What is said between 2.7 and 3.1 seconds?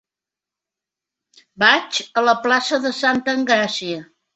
de